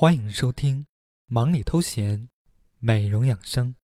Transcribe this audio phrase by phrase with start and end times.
[0.00, 0.82] 欢迎收听
[1.26, 2.20] 《忙里偷闲》，
[2.78, 3.74] 美容养生。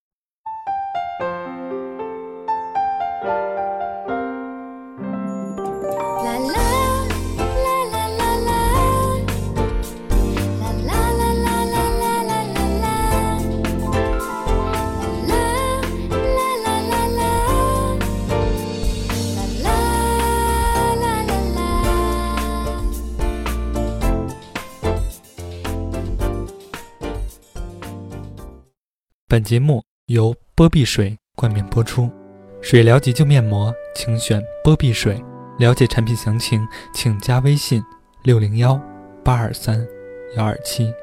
[29.35, 32.09] 本节目由波碧水冠名播出，
[32.63, 35.21] 水疗急救面膜，请选波碧水。
[35.59, 37.83] 了解产品详情，请加微信
[38.23, 38.81] 六零幺
[39.25, 39.85] 八二三
[40.37, 40.95] 幺二七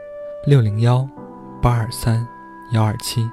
[0.46, 1.06] 六零幺
[1.62, 2.26] 八二三
[2.72, 3.30] 幺二七。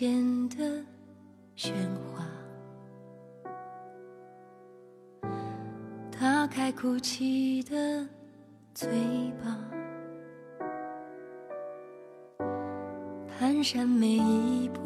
[0.00, 0.56] 间的
[1.54, 1.74] 喧
[2.08, 2.24] 哗，
[6.10, 8.08] 打开哭泣的
[8.72, 8.88] 嘴
[9.42, 9.58] 巴，
[13.38, 14.80] 蹒跚每一步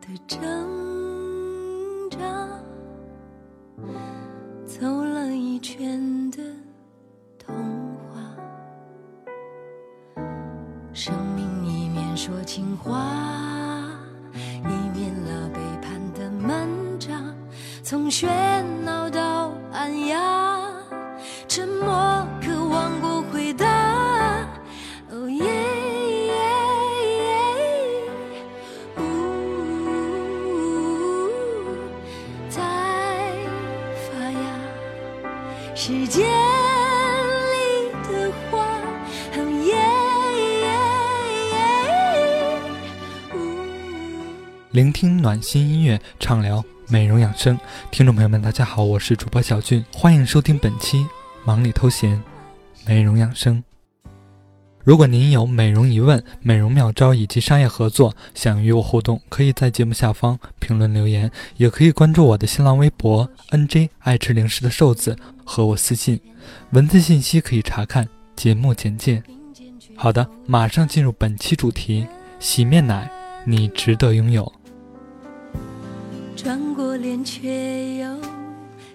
[0.00, 0.40] 的挣
[2.10, 2.18] 扎，
[4.66, 6.42] 走了一圈的
[7.38, 7.54] 童
[8.08, 8.36] 话，
[10.92, 13.53] 生命一面说情话。
[17.94, 18.26] 从喧
[18.82, 20.20] 闹到安雅，
[21.46, 23.64] 沉默渴望过回答。
[25.12, 25.44] 哦耶
[26.26, 26.34] 耶
[27.06, 27.38] 耶，
[28.98, 29.00] 呜，
[32.48, 32.60] 在
[34.10, 34.42] 发芽，
[35.76, 37.54] 时间里
[38.02, 38.10] 的
[38.50, 38.58] 花。
[39.36, 39.70] 哦耶
[40.34, 40.66] 耶
[41.52, 41.56] 耶，
[43.36, 43.38] 呜，
[44.72, 46.60] 聆听暖心音乐，畅聊。
[46.86, 47.58] 美容养生，
[47.90, 50.98] 听众朋友们，大家好，我是主播小俊，欢迎收听本期
[51.42, 52.16] 《忙里偷闲》
[52.86, 53.62] 美容养生。
[54.84, 66.20] 如果您有美容疑问、美容妙招以及商业合作，想与我互动，可以在节目下方评论留言，也可以关注我的新浪微博 “nj 爱吃零食的瘦子”和我私信，
[66.72, 68.06] 文字信息可以查看
[68.36, 69.22] 节目简介。
[69.96, 72.06] 好的，马上进入本期主题：
[72.38, 73.10] 洗面奶，
[73.46, 74.52] 你值得拥有。
[76.44, 78.20] 转过脸，却又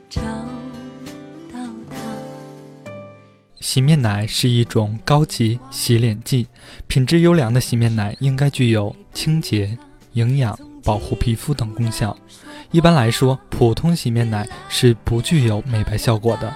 [0.08, 0.22] 找
[1.52, 1.98] 到他。
[3.60, 6.46] 洗面奶是一种高级洗脸剂，
[6.86, 9.76] 品质优良的洗面奶应该具有清洁、
[10.14, 12.16] 营养、保护皮肤等功效。
[12.70, 16.54] 一般来说，普通洗面奶是不具有美白效果的。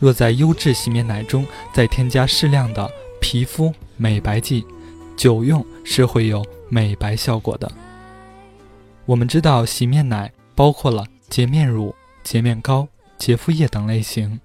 [0.00, 2.90] 若在优质洗面奶中再添加适量的
[3.20, 4.66] 皮肤美白剂，
[5.16, 7.70] 久用是会有美白效果的。
[9.06, 12.88] 我们知道，洗面奶包括了洁面乳、洁面膏、
[13.18, 14.40] 洁肤液等类型。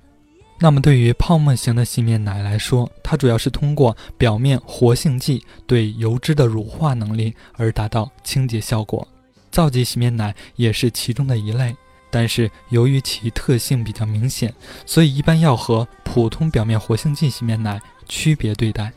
[0.59, 9.07] 那么，对于泡沫型的洗面奶来说，它主要是通过表面活性剂对油脂的乳化能力而达到清洁效果。
[9.49, 11.73] 皂基洗面奶也是其中的一类，
[12.11, 14.53] 但是由于其特性比较明显，
[14.85, 18.91] 所以一般要和普通表面活性剂洗面奶区别对待。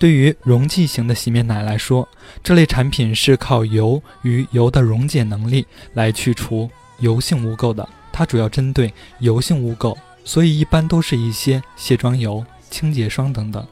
[0.00, 2.08] 对于溶剂型的洗面奶来说，
[2.42, 7.86] 这类产品是靠油与油的溶解能力来去除油性污垢的。
[8.10, 9.94] 它主要针对油性污垢，
[10.24, 13.62] 所以一般都是一些卸妆油、清洁霜等等。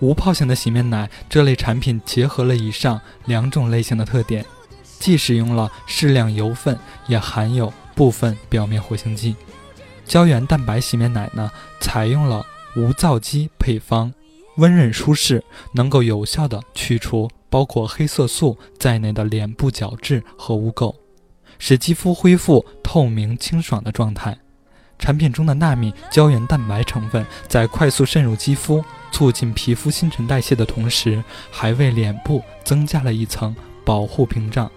[0.00, 4.44] 无泡型的洗面奶这类产品结合了以上两种类型的特点，
[4.98, 9.34] 既使用了适量油分，也含有部分表面活性剂。
[10.04, 11.50] 胶原蛋白洗面奶呢，
[11.80, 12.44] 采用了
[12.76, 14.12] 无皂基配方。
[14.58, 15.42] 温润舒适，
[15.72, 20.94] 能够有效的去除包括黑色素在内的脸部角质和污垢，
[21.58, 24.36] 使肌肤恢复透明清爽的状态。
[24.98, 31.22] 产品中的纳米胶原蛋白成分在快速渗入肌肤、促进皮肤新陈代谢的同时，
[31.52, 34.68] 还为脸部增加了一层保护屏障，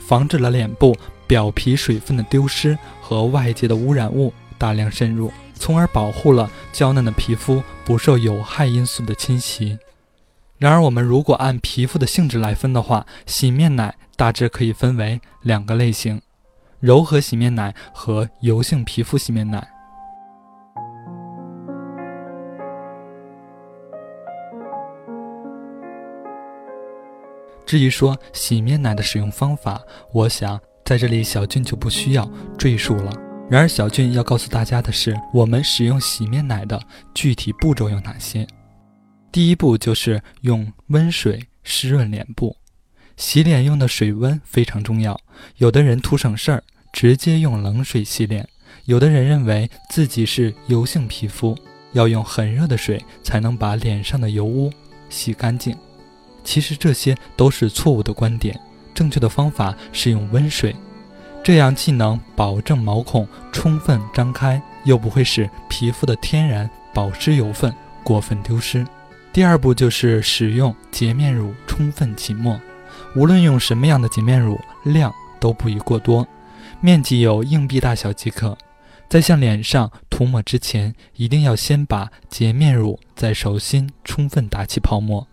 [0.00, 0.96] 防止了脸部
[1.28, 5.32] 表皮水分的丢失和外界的污染物大量渗入。
[5.60, 9.78] 从而保护了娇嫩的皮肤不受有害因素的侵袭。
[10.56, 16.22] 然而，我们如果按皮肤的性质来分的话，洗面奶大致可以分为两个类型：
[16.80, 19.68] 柔和洗面奶和油性皮肤洗面奶。
[27.66, 29.80] 至于说洗面奶的使用方法，
[30.12, 32.28] 我想在这里小俊就不需要
[32.58, 33.29] 赘述了。
[33.50, 36.80] 然而，小俊要告诉大家的是，我们使用洗面奶的
[37.12, 38.46] 具体步骤有哪些？
[39.32, 42.56] 第一步就是用温水湿润脸部。
[43.16, 45.20] 洗脸用的水温非常重要。
[45.56, 46.62] 有的人图省事儿，
[46.92, 48.44] 直接用冷水洗脸；
[48.84, 51.58] 有的人认为自己是油性皮肤，
[51.92, 54.72] 要用很热的水才能把脸上的油污
[55.08, 55.76] 洗干净。
[56.44, 58.58] 其实这些都是错误的观点，
[58.94, 60.72] 正确的方法是用温水。
[61.42, 68.86] 这样既能保证毛孔充分张开，又不会使皮肤的天然保湿油分过分丢失。
[69.32, 72.60] 第二步就是使用洁面乳充分起沫，
[73.16, 76.26] 无论用什么样的洁面乳，量都不宜过多，
[76.80, 78.56] 面积有硬币大小即可。
[79.08, 85.26] 在向脸上涂抹之前，一定要先把洁面乳在手心充分打起泡沫。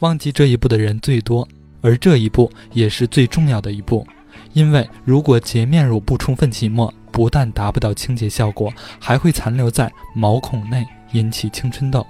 [0.00, 1.48] 忘记这一步的人最多，
[1.80, 4.06] 而这一步也是最重要的一步。
[4.54, 12.04] 因为如果洁面乳不充分起沫，不但达不到清洁效果，还会残留在毛孔内，引起青春痘。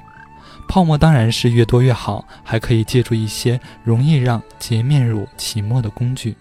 [0.69, 6.35] 泡沫当然是越多越好，还可以借助一些容易让洁面乳起沫的工具。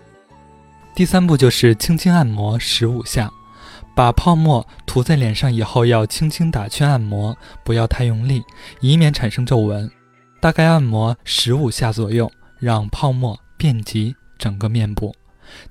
[0.95, 3.29] 第三步就是轻轻按摩十五下，
[3.95, 8.43] 把泡沫涂在脸上以后，要轻轻打圈按摩，不要太用力，
[8.79, 9.89] 以免产生皱纹。
[10.39, 15.13] 大概按摩十五下左右，让泡沫遍及整个面部。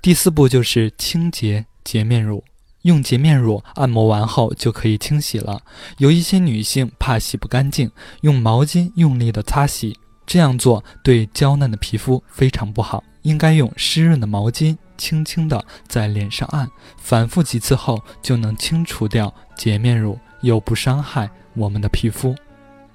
[0.00, 2.42] 第四步就是清洁洁面乳，
[2.82, 5.62] 用洁面乳按摩完后就可以清洗了。
[5.98, 7.90] 有一些女性怕洗不干净，
[8.22, 9.96] 用毛巾用力的擦洗，
[10.26, 13.02] 这样做对娇嫩的皮肤非常不好。
[13.22, 16.68] 应该用湿润的毛巾轻轻的在脸上按，
[16.98, 22.34] 反复几次后就能清除掉洁面乳，又不伤害我们的皮肤。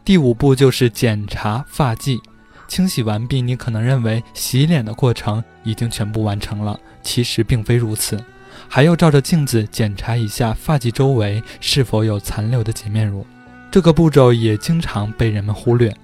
[0.04, 2.20] 第五步就是检查发际。
[2.68, 8.24] 清洗完毕，你可能认为洗脸的过程已经全部完成了，其实并非如此，
[8.68, 13.26] 还要照着镜子检查一下发际周围是否有残留的洁面乳。
[13.72, 15.96] 这个步骤也经常被人们忽略。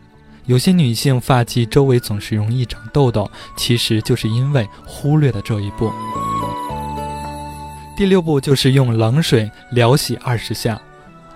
[0.45, 5.91] 有些女性发际周围总是容易长痘痘，其实就是因为忽略了这一步。
[7.95, 10.81] 第六步就是用冷水撩洗二十下，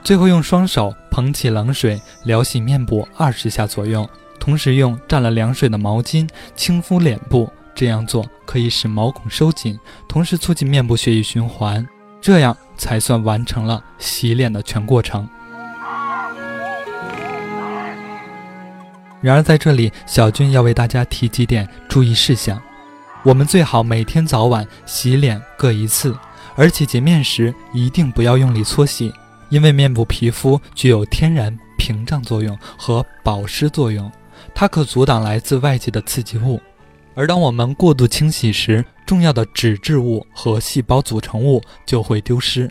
[0.04, 4.10] 最后用双手捧起冷水撩洗面部二十下左右。
[4.48, 9.78] 同时用蘸了凉水的毛巾轻敷脸部，这样做可以使毛孔收紧，
[10.08, 11.86] 同时促进面部血液循环，
[12.22, 15.28] 这样才算完成了洗脸的全过程。
[19.20, 22.58] 然而在这里，小军要为大家提几点注意事项：
[23.24, 26.18] 我们最好每天早晚洗脸各一次，
[26.56, 29.12] 而且洁面时一定不要用力搓洗，
[29.50, 34.10] 因为面部皮肤具有天然屏障作用和保湿作用。
[34.60, 36.60] 它可阻挡来自外界的刺激物，
[37.14, 42.68] 而当我们过度清洗时，重要的脂质物和细胞组成物就会丢失，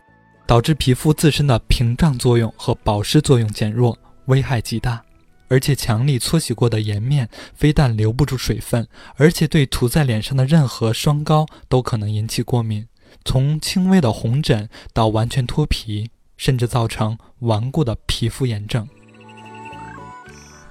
[0.48, 5.00] 导致皮肤自身的屏障作用和保湿作用减弱，危害极大。
[5.46, 12.88] 而且，强力搓洗过的颜面非但留不住水分，而且对涂在脸上的任何霜膏都可能引起过敏，
[13.24, 18.88] 从轻微的红疹到完全脱皮，甚至造成顽固的皮肤炎症。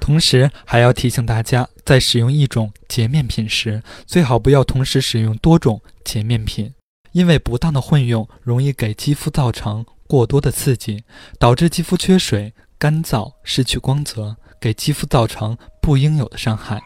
[0.05, 6.71] 同时还要提醒大家，在使用一种洁面品时，最好不要同时使用多种洁面品，
[7.11, 11.03] 因为不当的混用容易给肌肤造成过多的刺激，
[11.39, 16.79] 导致肌肤缺水、干燥、失去光泽，给肌肤造成不应有的伤害。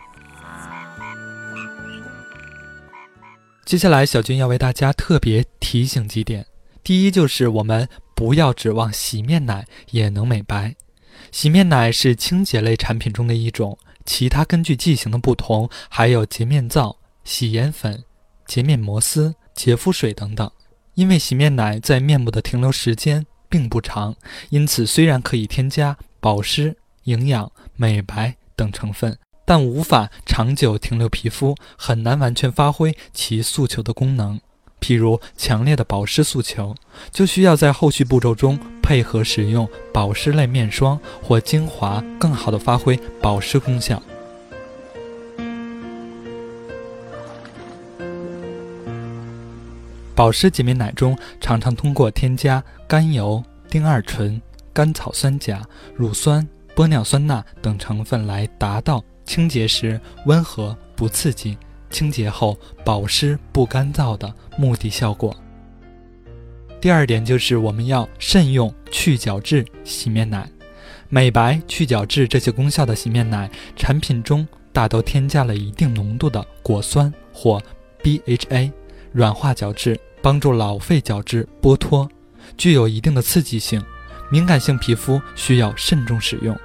[3.66, 6.46] 接下来，小军要为大家特别提醒几点：
[6.82, 10.74] 第一，就是我们不要指望洗面奶也能美白。
[11.32, 18.04] 洗面奶是清洁类产品中的一种，其他根据剂型的不同，还有洁面皂、洗颜粉、
[18.46, 20.50] 洁面摩丝、洁肤水等等。
[20.96, 24.16] 因为洗面奶在面部的停留时间并不长，
[24.50, 34.42] 因此虽然可以添加保湿、营养、美白等成分，但无法长久停留皮肤，很难完全发挥其诉求的功能。
[34.80, 36.76] 譬如强烈的保湿诉求，
[37.12, 44.02] 就需要在后续步骤中配合使用保湿类面霜或精华，更好的发挥保湿功效。
[50.16, 54.42] 保湿洁面奶中常常通过添加甘油、丁二醇、
[54.74, 55.62] 甘草酸钾、
[55.96, 56.46] 乳酸、
[56.76, 61.58] 玻尿酸钠等成分来达到清洁时温和不刺激。
[61.90, 65.36] 清洁后保湿不干燥的目的效果。
[66.82, 70.50] 第二点就是我们要慎用去角质洗面奶，
[71.10, 77.62] 美白、去角质这些功效的洗面奶产品中大都添加了一定浓度的果酸或
[78.02, 78.72] BHA，
[79.12, 82.10] 软化角质，帮助老废角质剥脱。
[82.58, 83.84] 具有一定的刺激性，
[84.32, 86.58] 敏感性皮肤需要慎重使用。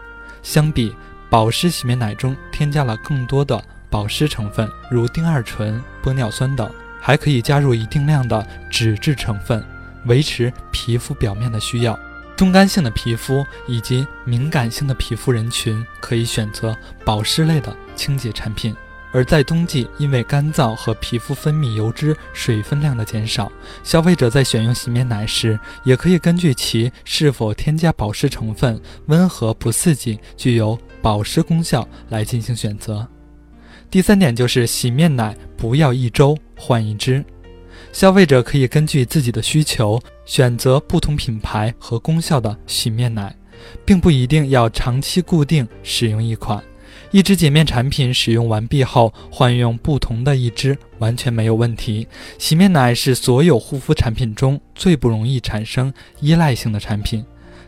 [0.42, 0.94] 相比
[1.28, 3.62] 保湿洗面奶中添加了更多的
[3.94, 6.68] 保湿成分，如丁二醇、玻尿酸等，
[7.00, 9.64] 还可以加入一定量的脂质成分，
[10.06, 11.96] 维持皮肤表面的需要。
[12.34, 18.74] 中干性的皮肤以及敏感性的皮肤人群可以选择保湿类的清洁产品。
[19.12, 23.52] 而在冬季，因为干燥和皮肤分泌油脂水分量的减少，
[23.84, 33.06] 消费者在选用洗面奶时，也可以根据其是否添加保湿成分、温和不刺激、具有保湿功效来进行选择。
[33.94, 37.24] 第三点就是洗面奶不要一周换一支，
[37.92, 43.32] 消费者可以根据自己的需求选择不同品牌和功效的洗面奶，
[43.84, 46.60] 并不一定要长期固定使用一款。
[47.12, 52.08] 一支洁面产品使用完毕后，换用不同的一支完全没有问题。
[52.36, 57.24] 洗面奶是所有护肤产品中最不容易产生依赖性的产品，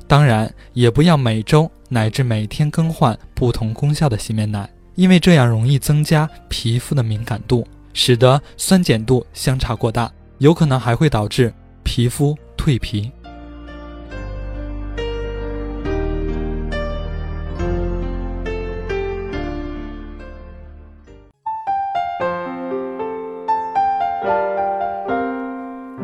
[0.08, 11.52] 当然也不要每周乃至每天更换不同功效的洗面奶，因为这样容易增加皮肤的敏感度，使得酸碱度相差过大，有可能还会导致
[11.84, 13.12] 皮肤蜕皮。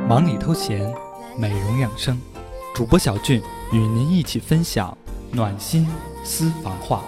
[0.06, 0.92] 忙里偷闲，
[1.38, 2.20] 美容养生，
[2.74, 3.40] 主播小俊
[3.72, 4.94] 与您一起分享
[5.30, 5.88] 暖心
[6.22, 7.02] 私房话。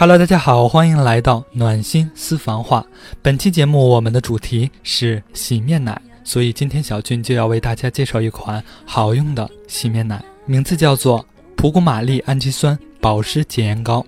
[0.00, 2.86] Hello，大家好，欢迎来到暖心私房话。
[3.20, 11.26] 本期节目我们的主题是洗面奶，所以今天小俊就要为大家介绍一款好用的洗面奶，名字叫做
[11.56, 14.06] 普古玛丽氨基酸保湿洁颜膏。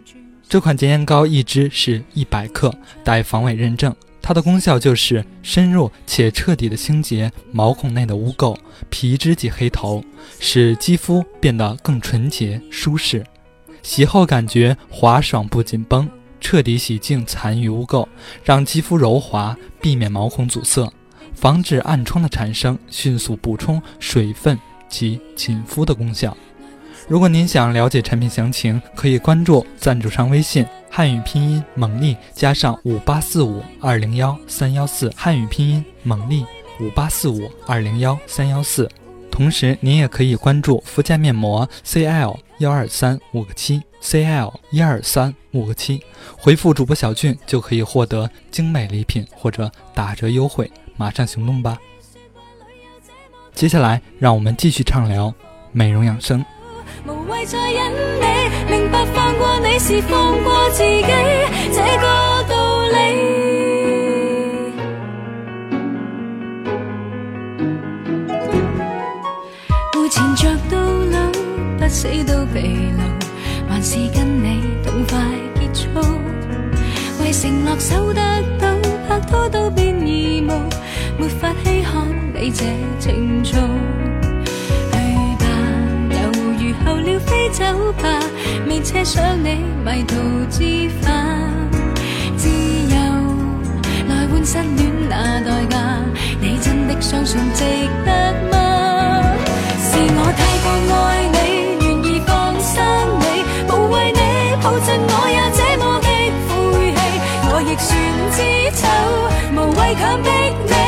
[0.49, 3.93] 这款洁颜膏一支是一百克，带防伪认证。
[4.23, 8.57] 它的功效就是深入且彻底的清洁毛孔内的污垢、
[8.91, 10.05] 皮脂及黑头，
[10.39, 13.27] 使肌肤变得更纯洁舒适。
[13.83, 16.09] 洗后感觉滑爽不紧绷，
[16.41, 18.07] 彻底洗净残余污垢，
[18.45, 20.91] 让肌肤柔滑，避免毛孔阻塞，
[21.35, 24.59] 防止暗疮的产生，迅速补充水分
[24.89, 26.37] 及紧肤的功效。
[27.09, 36.45] 如果您想了解产品详情，可以关注赞助商微信汉语拼音猛力加上五八四五二零幺三幺四汉语拼音猛力
[36.81, 38.89] 五八四五二零幺三幺四。
[39.31, 46.03] 同时，您也可以关注福建面膜 CL 幺二三五个七 CL 一二三五个七，
[46.37, 51.79] 回复主播小俊就可以获得精美礼品或者打折优惠，马上行动吧！
[53.55, 55.33] 接下来，让我们继续畅聊
[55.73, 56.45] 美容养生。
[70.71, 71.31] 到老
[71.79, 73.03] 不死都疲劳，
[73.69, 75.19] 还是跟你痛快
[75.55, 75.89] 结束。
[77.21, 78.21] 为承诺守得
[78.59, 78.69] 到，
[79.09, 80.53] 拍拖都变义务，
[81.19, 82.65] 没法稀罕你这
[82.99, 83.59] 情操。
[84.93, 84.97] 去
[85.39, 85.45] 吧，
[86.11, 86.17] 犹
[86.59, 87.65] 如候鸟飞走
[88.01, 88.21] 吧，
[88.67, 90.15] 未奢想你迷途
[90.49, 91.51] 知返。
[92.37, 92.97] 自由
[94.09, 95.77] 来换失恋那代价，
[96.41, 97.65] 你真的相信值
[98.07, 98.90] 得吗？
[99.91, 100.99] 是我太过爱
[101.35, 101.37] 你。
[101.83, 102.29] 愿意放
[102.61, 102.73] 心
[103.19, 103.23] 你，
[103.69, 104.21] 无为你
[104.63, 106.09] 抱紧我也这么的
[106.47, 106.51] 晦
[106.95, 106.99] 气，
[107.51, 107.91] 我亦算
[108.31, 108.39] 知
[108.79, 108.83] 丑，
[109.57, 110.27] 无谓强迫
[110.67, 110.80] 你。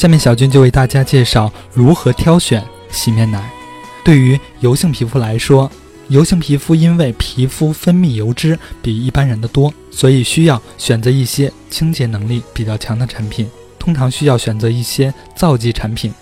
[0.00, 3.50] 下面小军就为大家介绍如何挑选洗面奶。
[4.02, 5.70] 对于油性皮肤来说。
[6.08, 13.48] 油性皮肤因为皮肤分泌油脂比一般人的多，所以需要选择一些清洁能力比较强的产品。
[13.78, 16.12] 通常需要选择一些皂基产品，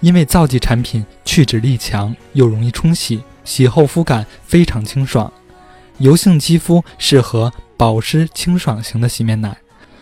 [0.00, 5.30] 因为皂基产品去脂力强，又容易冲洗，洗后肤感非常清爽。
[5.98, 9.58] 油性肌肤适合保湿清爽型的洗面奶，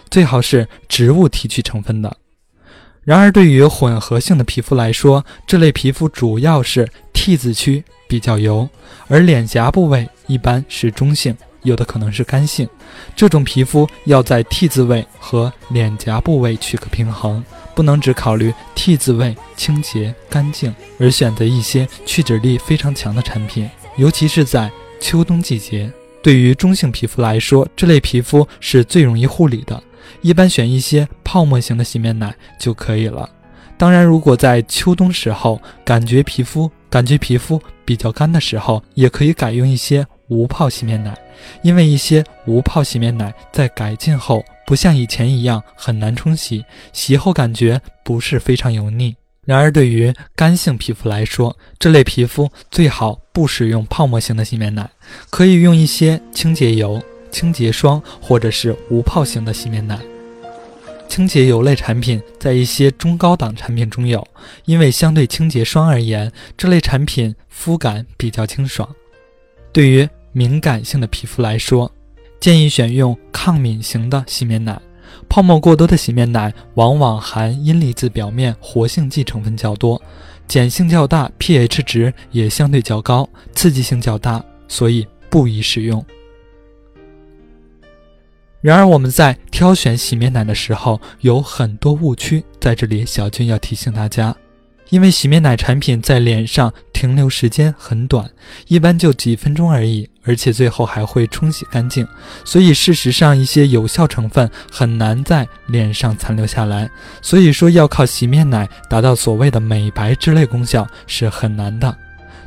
[0.08, 2.16] 最好是植物提取成分的。
[3.04, 7.84] 然而，对于混合性的皮肤来说，这类皮肤主要是 T 字区。
[8.06, 8.68] 比较油，
[9.08, 12.68] 而脸颊部位一般是中性，有的可能是干性。
[13.16, 17.42] 这种皮肤要在 T 字位和脸颊部位取个平衡，
[17.74, 24.70] 不能只考虑 T 字位清洁干净，而选择一些去脂力非常强的产品，尤其是在
[25.00, 25.90] 秋冬季节。
[26.22, 29.82] 对于中性皮肤来说，这类皮肤是最容易护理的，
[30.20, 33.28] 一般选一些泡沫型的洗面奶就可以了。
[33.76, 41.12] 当然，如果在秋冬时候感觉皮肤感觉皮肤比较干的时候，也可以改用一些无泡洗面奶，
[41.62, 49.14] 因为一些无泡洗面奶在改进后不像以前一样很难冲洗，洗后感觉不是非常油腻。
[49.44, 54.88] 然而，对于干性皮肤来说，这类皮肤最好不使用泡沫型的洗面奶，
[55.28, 57.02] 可以用一些清洁油、
[57.34, 59.98] 清洁霜或者是无泡型的洗面奶。
[61.08, 64.26] 清洁油类产品在一些中高档产品中有，
[64.64, 68.88] 因为相对清洁霜而言，这类产品肤感比较清爽。
[69.72, 71.92] 对于敏感性的皮肤来说，
[72.40, 74.80] 建议选用抗敏型的洗面奶。
[75.28, 80.00] 泡沫过多的洗面奶往往含阴离子表面活性剂成分较多，
[80.48, 86.04] 碱性较大，pH 值也相对较高，刺激性较大，所以不宜使用。
[88.64, 94.34] 然而，我们在挑选洗面奶的时候有很多误区，在这里小军要提醒大家，
[94.88, 98.30] 因为洗面奶产品在脸上停留时间很短，
[98.68, 102.08] 一般就几分钟而已，而且最后还会冲洗干净，
[102.42, 106.90] 所以事实上一些有效成分很难在脸上残留下来。
[107.20, 111.94] 所以说，要靠洗面奶达到所谓的美白之类功效是很难的。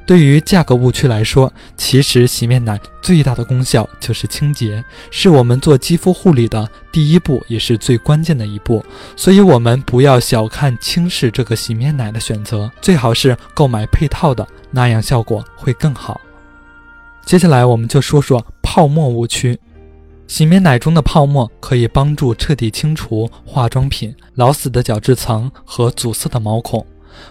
[0.08, 8.82] 对于价格误区来说，其实洗面奶最大的功效就是清洁，是我们做肌肤护理的第一步，也是最关键的一步。
[9.18, 16.22] 所以，我们不要小看轻视这个洗面奶的选择，最好是购买配套的，那样效果会更好。
[17.26, 19.60] 接下来，我们就说说泡沫误区。
[20.26, 26.86] 洗面奶中的泡沫可以帮助彻底清除化妆品老死的角质层和阻塞的毛孔。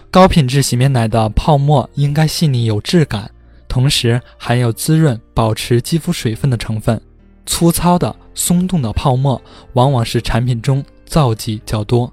[0.09, 3.29] 高品质洗面奶的泡沫应该细腻有质感，
[3.67, 6.99] 同时含有滋润、保持肌肤水分的成分。
[7.45, 9.41] 粗糙的、松动的泡沫
[9.73, 12.11] 往往是产品中皂剂较多，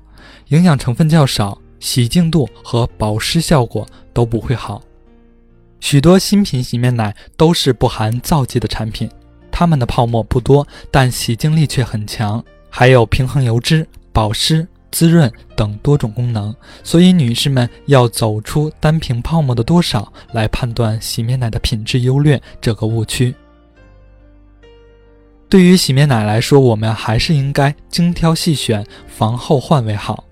[0.49, 4.81] 营养成分较少，洗净度和保湿效果都不会好。
[5.81, 9.11] 许多新品洗面奶都是不含皂剂的产品，
[9.51, 14.67] 它们的泡沫不多，但洗净力却很强，还有平衡油脂、保湿。
[14.95, 16.55] 滋润等多种功能，
[16.85, 23.35] 所以女士们要走出单凭泡沫的多少来判断洗面奶的品质优劣这个误区。
[25.49, 30.23] 对于洗面奶来说，我们还是应该精挑细选，防后患为好。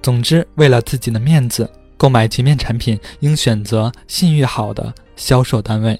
[0.00, 5.98] 总之，为了自己的面子，购买洁面产品应选择信誉好的销售单位。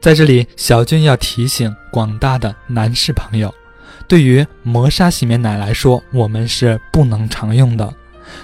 [0.00, 3.54] 在这里，小军要提醒广大的男士朋友。
[4.08, 7.92] 对于磨砂洗面奶来说，我们是不能常用的。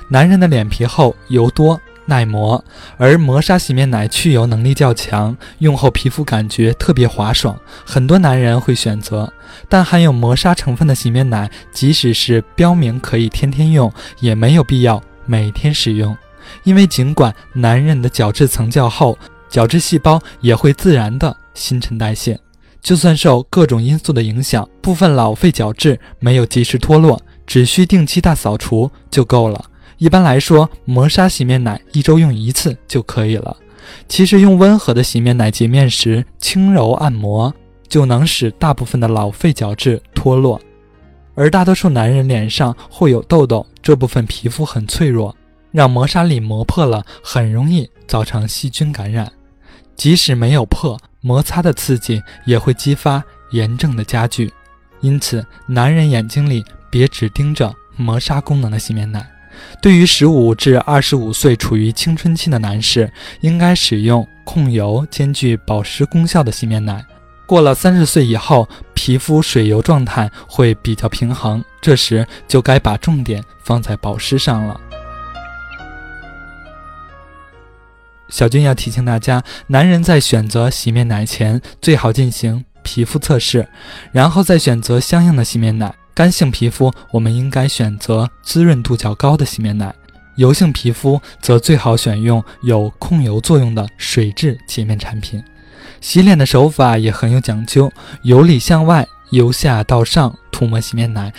[0.08, 2.62] 男人的脸皮厚、油多、耐磨，
[2.96, 9.32] 而磨砂洗面奶去油能力较强，用后皮肤感觉特别滑爽，很多男人会选择。
[9.68, 16.16] 但含有磨砂成分的洗面奶，即使是标明可以天天用，也没有必要每天使用，
[16.64, 19.16] 因为尽管男人的角质层较厚，
[19.48, 22.38] 角质细胞也会自然的新陈代谢。
[22.82, 29.64] 就算受各种因素的影响，部分老废角质没有及时脱落，只需定期大扫除就够了。
[29.98, 33.56] 一般来说，磨砂洗面奶一周用一次就可以了。
[34.08, 37.54] 其实用温和的洗面奶洁面时，轻柔按摩
[37.88, 40.60] 就能使大部分的老废角质脱落。
[41.34, 45.34] 而大多数男人脸上会有痘痘，这部分皮肤很脆弱，
[45.70, 49.30] 让磨砂里磨破了，很容易造成细菌感染。
[49.96, 50.98] 即使没有破。
[51.24, 54.52] 摩擦的刺激也会激发炎症的加剧，
[55.00, 59.24] 因此男人眼睛里别只盯着磨砂功能的洗面奶。
[59.80, 63.08] 对于十五至二十五岁处于青春期的男士，
[63.40, 67.06] 应该使用控油兼具保湿功效的洗面奶。
[67.46, 74.80] 过了三十岁以后，皮肤水油状态会比较平衡，这时就该把重点放在保湿上了。
[78.32, 83.68] 小军要提醒大家，男人在选择洗面奶前，最好进行皮肤测试，
[84.10, 85.94] 然后再选择相应的洗面奶。
[86.14, 89.90] 干性皮肤，我们应该选择滋润度较高的洗面奶；
[90.36, 95.44] 油性皮肤则最好选用有控油作用的水质洁面产品。
[96.00, 97.92] 洗脸的手法也很有讲究，
[98.22, 101.30] 由里向外，由下到上涂抹洗面奶，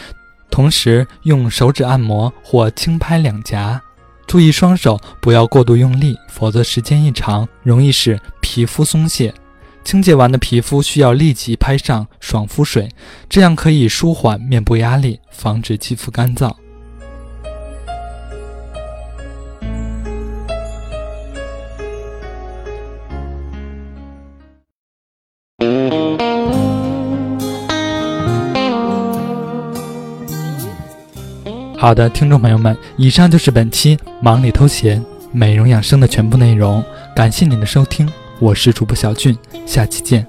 [0.51, 3.81] 同时用手指按摩或轻拍两颊。
[4.25, 9.33] 注意双手不要过度用力，否则时间一长容易使皮肤松懈。
[9.83, 12.89] 清洁完的皮肤需要立即拍上爽肤水，
[13.29, 16.55] 这样可以舒缓面部压力，防止肌肤干燥。
[31.83, 36.81] 好的，听众朋友们，以上就是本期忙里偷闲美容养生的全部内容，
[37.13, 40.25] 感谢您的收听，我是主播小俊，下期见。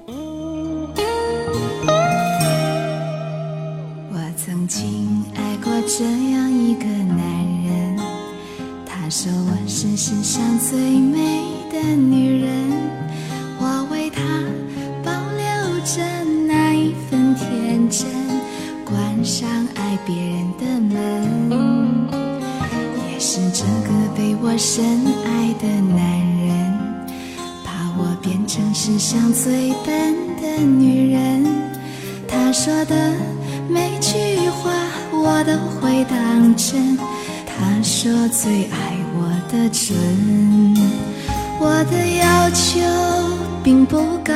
[43.65, 44.31] 并不高，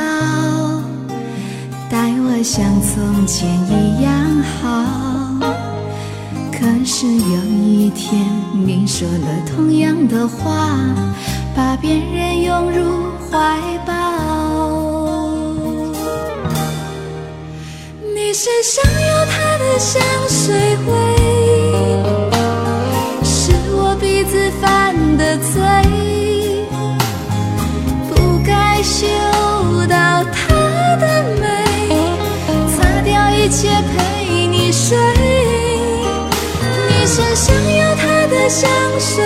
[1.88, 4.12] 待我像从前一样
[4.60, 4.60] 好。
[6.50, 10.68] 可是有一天你说了同样的话，
[11.54, 13.92] 把别人拥入怀抱。
[18.12, 20.92] 你身上有他的香水味，
[23.22, 25.62] 是我鼻子犯的罪，
[29.00, 29.06] 嗅
[29.86, 31.48] 到她的美，
[32.76, 34.98] 擦掉一切陪你睡。
[36.86, 39.24] 你身上有她的香水